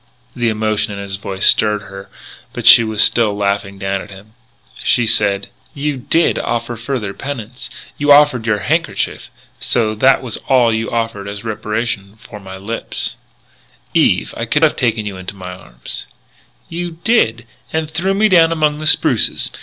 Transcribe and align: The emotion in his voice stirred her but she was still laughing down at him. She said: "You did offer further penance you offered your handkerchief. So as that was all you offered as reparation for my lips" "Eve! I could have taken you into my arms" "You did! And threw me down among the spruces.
The 0.35 0.49
emotion 0.49 0.91
in 0.93 0.97
his 0.99 1.17
voice 1.17 1.45
stirred 1.45 1.83
her 1.83 2.09
but 2.53 2.65
she 2.65 2.83
was 2.83 3.03
still 3.03 3.37
laughing 3.37 3.77
down 3.77 4.01
at 4.01 4.09
him. 4.09 4.33
She 4.83 5.05
said: 5.05 5.49
"You 5.75 5.95
did 5.97 6.39
offer 6.39 6.75
further 6.75 7.13
penance 7.13 7.69
you 7.99 8.11
offered 8.11 8.47
your 8.47 8.61
handkerchief. 8.65 9.29
So 9.59 9.91
as 9.91 9.99
that 9.99 10.23
was 10.23 10.37
all 10.47 10.73
you 10.73 10.89
offered 10.89 11.27
as 11.27 11.43
reparation 11.43 12.15
for 12.15 12.39
my 12.39 12.57
lips" 12.57 13.15
"Eve! 13.93 14.33
I 14.35 14.45
could 14.45 14.63
have 14.63 14.75
taken 14.75 15.05
you 15.05 15.17
into 15.17 15.35
my 15.35 15.51
arms" 15.53 16.07
"You 16.67 16.97
did! 17.03 17.45
And 17.71 17.87
threw 17.91 18.15
me 18.15 18.27
down 18.27 18.51
among 18.51 18.79
the 18.79 18.87
spruces. 18.87 19.51